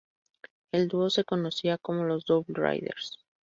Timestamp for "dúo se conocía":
0.87-1.77